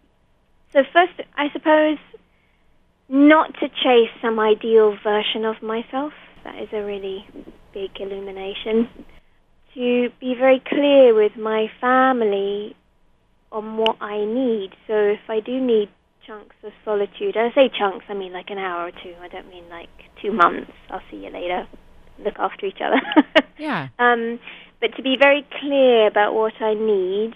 So 0.72 0.84
first, 0.84 1.20
I 1.36 1.50
suppose, 1.50 1.98
not 3.08 3.54
to 3.60 3.68
chase 3.68 4.10
some 4.20 4.38
ideal 4.38 4.96
version 5.02 5.44
of 5.44 5.62
myself. 5.62 6.12
That 6.44 6.56
is 6.56 6.72
a 6.72 6.82
really 6.82 7.26
big 7.72 8.00
illumination. 8.00 8.88
To 9.74 10.10
be 10.20 10.34
very 10.34 10.60
clear 10.60 11.12
with 11.14 11.36
my 11.36 11.68
family 11.80 12.74
on 13.52 13.76
what 13.76 13.96
I 14.00 14.24
need. 14.24 14.70
So 14.86 14.94
if 14.94 15.20
I 15.28 15.40
do 15.40 15.60
need 15.60 15.88
chunks 16.26 16.56
of 16.64 16.72
solitude, 16.84 17.36
and 17.36 17.50
I 17.52 17.54
say 17.54 17.70
chunks, 17.78 18.04
I 18.08 18.14
mean 18.14 18.32
like 18.32 18.50
an 18.50 18.58
hour 18.58 18.86
or 18.88 18.90
two. 18.90 19.14
I 19.20 19.28
don't 19.28 19.48
mean 19.48 19.68
like 19.68 19.88
two 20.20 20.32
months. 20.32 20.72
I'll 20.90 21.02
see 21.10 21.18
you 21.18 21.30
later. 21.30 21.66
Look 22.18 22.34
after 22.38 22.66
each 22.66 22.80
other. 22.84 23.00
Yeah. 23.58 23.88
um, 23.98 24.38
but 24.82 24.94
to 24.96 25.02
be 25.02 25.16
very 25.18 25.42
clear 25.60 26.06
about 26.08 26.34
what 26.34 26.52
I 26.60 26.74
need, 26.74 27.32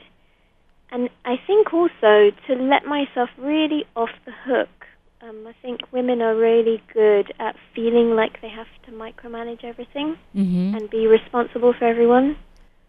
and 0.91 1.09
I 1.25 1.37
think 1.47 1.73
also 1.73 2.31
to 2.47 2.55
let 2.55 2.85
myself 2.85 3.31
really 3.39 3.87
off 3.97 4.11
the 4.27 4.33
hook. 4.45 4.69
Um, 5.23 5.47
I 5.47 5.55
think 5.63 5.81
women 5.93 6.21
are 6.21 6.37
really 6.37 6.83
good 6.93 7.33
at 7.39 7.57
feeling 7.75 8.11
like 8.17 8.43
they 8.43 8.51
have 8.51 8.67
to 8.85 8.93
micromanage 8.93 9.65
everything 9.65 10.17
Mm-hmm. 10.37 10.75
and 10.75 10.91
be 10.91 11.07
responsible 11.07 11.73
for 11.79 11.87
everyone. 11.87 12.37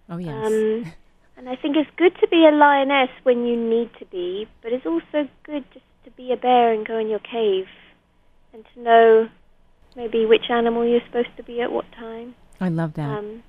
Oh 0.10 0.18
yes. 0.18 0.34
Um, 0.34 0.94
and 1.38 1.50
I 1.50 1.56
think 1.56 1.76
it's 1.76 1.90
good 1.98 2.16
to 2.20 2.28
be 2.28 2.46
a 2.46 2.52
lioness 2.52 3.10
when 3.24 3.46
you 3.46 3.56
need 3.56 3.90
to 4.00 4.06
be, 4.06 4.48
but 4.62 4.74
it's 4.74 4.86
also 4.86 5.28
good 5.44 5.64
just 5.74 5.86
to 6.06 6.12
be 6.12 6.32
a 6.32 6.38
bear 6.38 6.72
and 6.74 6.86
go 6.86 6.98
in 6.98 7.08
your 7.08 7.20
cave 7.20 7.68
and 8.54 8.66
to 8.74 8.82
know 8.82 9.30
maybe 9.96 10.26
which 10.26 10.50
animal 10.50 10.86
you're 10.86 11.02
supposed 11.06 11.36
to 11.38 11.44
be 11.44 11.62
at 11.62 11.72
what 11.72 11.92
time. 11.94 12.36
I 12.60 12.70
love 12.70 12.94
that. 12.94 13.18
Um, 13.18 13.44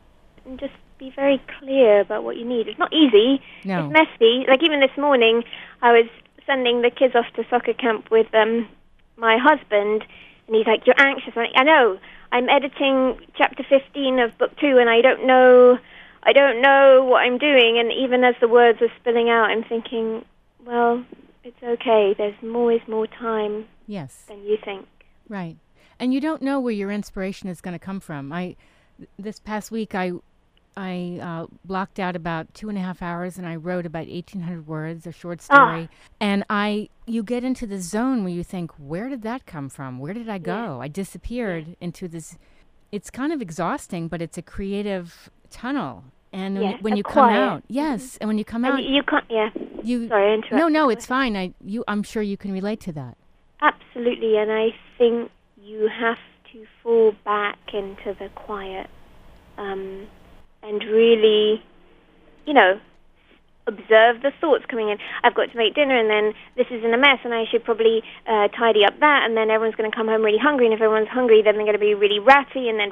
and 0.45 0.59
just 0.59 0.73
be 0.99 1.13
very 1.15 1.41
clear 1.59 2.01
about 2.01 2.25
what 2.25 2.37
you 2.37 2.45
need. 2.45 2.69
It's 2.69 2.79
not 2.79 2.93
easy. 2.93 3.43
no. 3.65 3.85
It's 3.87 3.93
messy. 3.93 4.45
Like 4.49 4.63
even 4.63 4.81
this 4.81 4.97
morning, 4.97 5.43
I 5.81 5.93
was 5.93 6.07
sending 6.47 6.83
the 6.83 6.91
kids 6.91 7.15
off 7.15 7.27
to 7.37 7.45
soccer 7.51 7.75
camp 7.75 8.11
with 8.11 8.33
um, 8.35 8.69
my 9.17 9.37
husband, 9.39 10.05
and 10.47 10.57
he's 10.57 10.67
like, 10.67 10.87
"You're 10.87 11.01
anxious." 11.01 11.33
I'm 11.37 11.43
like, 11.43 11.53
I 11.57 11.65
know. 11.65 11.99
I'm 12.31 12.49
editing 12.49 13.21
chapter 13.37 13.63
15 13.69 14.19
of 14.21 14.39
book 14.39 14.57
two, 14.59 14.79
and 14.79 14.89
I 14.89 15.01
don't 15.03 15.27
know. 15.27 15.79
I 16.25 16.33
don't 16.33 16.63
know 16.63 17.05
what 17.05 17.19
I'm 17.19 17.39
doing. 17.39 17.79
And 17.79 17.91
even 17.93 18.25
as 18.25 18.35
the 18.41 18.49
words 18.49 18.81
are 18.81 18.93
spilling 19.01 19.29
out, 19.29 19.45
I'm 19.51 19.65
thinking, 19.65 20.25
well, 20.65 21.05
it's 21.45 21.63
okay. 21.63 22.15
There's 22.17 22.35
always 22.45 22.81
more 22.89 23.07
time 23.07 23.67
yes. 23.87 24.25
than 24.29 24.45
you 24.45 24.57
think. 24.65 24.87
Right. 25.29 25.57
And 25.99 26.15
you 26.15 26.21
don't 26.21 26.43
know 26.43 26.61
where 26.61 26.73
your 26.73 26.91
inspiration 26.91 27.49
is 27.49 27.61
going 27.61 27.75
to 27.75 27.85
come 27.85 28.01
from. 28.01 28.33
I 28.33 28.57
this 29.19 29.41
past 29.41 29.71
week 29.71 29.95
I 29.95 30.13
I 30.77 31.19
uh, 31.21 31.47
blocked 31.65 31.99
out 31.99 32.17
about 32.17 32.55
two 32.55 32.69
and 32.69 32.79
a 32.79 32.81
half 32.81 33.03
hours 33.03 33.37
and 33.37 33.47
I 33.47 33.57
wrote 33.57 33.85
about 33.87 34.07
eighteen 34.07 34.43
hundred 34.43 34.67
words, 34.67 35.07
a 35.07 35.13
short 35.13 35.41
Ah. 35.51 35.55
story. 35.55 35.89
And 36.21 36.45
I 36.49 36.89
you 37.07 37.23
get 37.23 37.45
into 37.45 37.67
the 37.67 37.81
zone 37.81 38.23
where 38.25 38.33
you 38.33 38.45
think, 38.45 38.73
where 38.79 39.09
did 39.09 39.23
that 39.23 39.45
come 39.47 39.69
from? 39.69 39.99
Where 39.99 40.15
did 40.15 40.29
I 40.29 40.39
go? 40.39 40.81
I 40.81 40.89
disappeared 40.89 41.77
into 41.81 42.09
this. 42.09 42.39
It's 42.91 43.11
kind 43.11 43.33
of 43.33 43.41
exhausting, 43.43 44.09
but 44.09 44.21
it's 44.23 44.39
a 44.39 44.43
creative 44.43 45.31
tunnel. 45.51 46.05
And 46.33 46.55
when, 46.55 46.65
Yeah, 46.65 46.71
you, 46.71 46.79
when 46.81 46.93
a 46.95 46.97
you 46.97 47.03
come 47.03 47.31
out, 47.31 47.63
yes, 47.69 48.17
and 48.21 48.29
when 48.29 48.39
you 48.39 48.45
come 48.45 48.65
out, 48.65 48.75
y- 48.75 48.81
you 48.81 49.03
can't. 49.03 49.25
Yeah. 49.29 49.51
you 49.83 50.09
Sorry, 50.09 50.33
I 50.33 50.57
no, 50.57 50.69
no, 50.69 50.89
it's 50.89 51.05
fine. 51.05 51.37
I 51.37 51.53
you 51.65 51.85
I'm 51.87 52.03
sure 52.03 52.23
you 52.23 52.37
can 52.37 52.53
relate 52.53 52.81
to 52.83 52.93
that. 52.93 53.17
Absolutely, 53.61 54.39
and 54.39 54.51
I 54.51 54.75
think 54.97 55.31
you 55.63 55.89
have 55.89 56.19
to 56.53 56.67
fall 56.83 57.15
back 57.25 57.59
into 57.73 58.15
the 58.19 58.29
quiet 58.35 58.89
um, 59.59 60.07
and 60.63 60.83
really, 60.85 61.63
you 62.47 62.55
know, 62.55 62.81
observe 63.67 64.23
the 64.23 64.33
thoughts 64.41 64.65
coming 64.69 64.89
in. 64.89 64.99
I've 65.23 65.35
got 65.35 65.51
to 65.51 65.57
make 65.57 65.75
dinner, 65.75 65.97
and 65.99 66.11
then 66.11 66.35
this 66.57 66.67
is 66.71 66.85
in 66.85 66.93
a 66.95 66.99
mess, 66.99 67.19
and 67.25 67.35
I 67.35 67.45
should 67.51 67.65
probably 67.65 68.03
uh, 68.27 68.49
tidy 68.49 68.85
up 68.85 68.99
that, 69.01 69.25
and 69.25 69.37
then 69.37 69.51
everyone's 69.51 69.77
going 69.77 69.91
to 69.91 69.97
come 69.97 70.09
home 70.09 70.23
really 70.23 70.39
hungry, 70.39 70.67
and 70.67 70.75
if 70.75 70.81
everyone's 70.81 71.09
hungry, 71.09 71.43
then 71.43 71.55
they're 71.55 71.65
going 71.65 71.75
to 71.75 71.79
be 71.79 71.95
really 71.95 72.19
ratty, 72.19 72.69
and 72.69 72.79
then. 72.79 72.91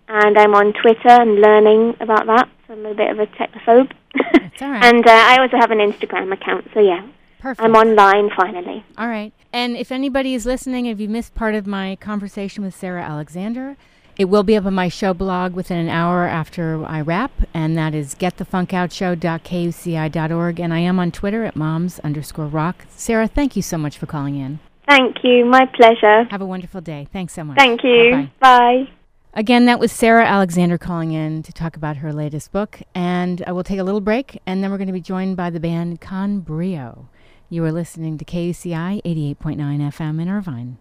and 0.08 0.36
I'm 0.36 0.54
on 0.54 0.72
Twitter 0.72 1.08
and 1.08 1.40
learning 1.40 1.94
about 2.00 2.26
that, 2.26 2.48
so 2.66 2.72
I'm 2.72 2.84
a 2.84 2.94
bit 2.94 3.10
of 3.10 3.20
a 3.20 3.26
technophobe. 3.26 3.92
It's 4.14 4.60
all 4.60 4.70
right. 4.70 4.84
and 4.84 5.06
uh, 5.06 5.10
I 5.10 5.38
also 5.40 5.56
have 5.58 5.70
an 5.70 5.78
Instagram 5.78 6.32
account, 6.32 6.68
so 6.74 6.80
yeah, 6.80 7.06
Perfect. 7.38 7.64
I'm 7.64 7.74
online 7.74 8.30
finally. 8.36 8.84
All 8.98 9.08
right. 9.08 9.32
And 9.52 9.76
if 9.76 9.92
anybody 9.92 10.34
is 10.34 10.46
listening, 10.46 10.86
if 10.86 10.98
you 10.98 11.08
missed 11.08 11.36
part 11.36 11.54
of 11.54 11.64
my 11.66 11.94
conversation 11.96 12.64
with 12.64 12.74
Sarah 12.74 13.02
Alexander, 13.02 13.76
it 14.16 14.24
will 14.24 14.42
be 14.42 14.56
up 14.56 14.64
on 14.64 14.74
my 14.74 14.88
show 14.88 15.14
blog 15.14 15.54
within 15.54 15.78
an 15.78 15.88
hour 15.88 16.24
after 16.24 16.84
I 16.84 17.00
wrap, 17.00 17.30
and 17.52 17.78
that 17.78 17.94
is 17.94 18.16
getthefunkoutshow.kuci.org. 18.16 20.60
And 20.60 20.74
I 20.74 20.78
am 20.80 20.98
on 20.98 21.12
Twitter 21.12 21.44
at 21.44 21.54
moms 21.54 22.00
underscore 22.00 22.46
rock. 22.46 22.86
Sarah, 22.96 23.28
thank 23.28 23.54
you 23.54 23.62
so 23.62 23.78
much 23.78 23.96
for 23.96 24.06
calling 24.06 24.34
in. 24.36 24.58
Thank 24.88 25.24
you, 25.24 25.44
my 25.44 25.66
pleasure. 25.66 26.24
Have 26.30 26.42
a 26.42 26.46
wonderful 26.46 26.80
day. 26.80 27.08
Thanks 27.12 27.32
so 27.32 27.44
much. 27.44 27.58
Thank 27.58 27.82
you. 27.82 28.10
Bye-bye. 28.12 28.86
Bye. 28.86 28.88
Again, 29.36 29.64
that 29.64 29.80
was 29.80 29.90
Sarah 29.90 30.26
Alexander 30.26 30.78
calling 30.78 31.12
in 31.12 31.42
to 31.42 31.52
talk 31.52 31.76
about 31.76 31.96
her 31.96 32.12
latest 32.12 32.52
book. 32.52 32.80
And 32.94 33.42
uh, 33.42 33.46
I 33.48 33.52
will 33.52 33.64
take 33.64 33.80
a 33.80 33.84
little 33.84 34.00
break, 34.00 34.40
and 34.46 34.62
then 34.62 34.70
we're 34.70 34.76
going 34.78 34.86
to 34.86 34.92
be 34.92 35.00
joined 35.00 35.36
by 35.36 35.50
the 35.50 35.58
band 35.58 36.00
Con 36.00 36.40
Brio. 36.40 37.08
You 37.48 37.64
are 37.64 37.72
listening 37.72 38.16
to 38.18 38.24
KUCI 38.24 39.02
88.9 39.02 39.56
FM 39.56 40.22
in 40.22 40.28
Irvine. 40.28 40.78